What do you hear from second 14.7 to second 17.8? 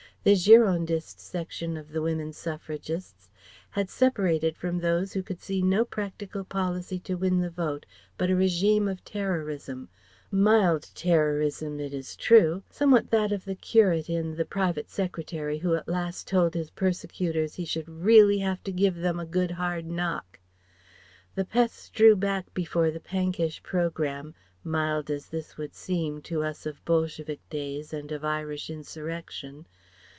Secretary who at last told his persecutors he